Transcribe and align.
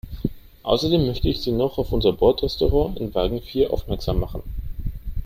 Außerdem 0.63 1.05
möchte 1.05 1.29
ich 1.29 1.41
Sie 1.41 1.51
noch 1.51 1.77
auf 1.77 1.91
unser 1.91 2.11
Bordrestaurant 2.11 2.97
in 2.97 3.13
Wagen 3.13 3.39
vier 3.39 3.71
aufmerksam 3.71 4.19
machen. 4.19 4.41